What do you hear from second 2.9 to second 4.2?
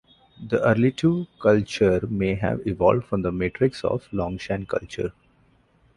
from the matrix of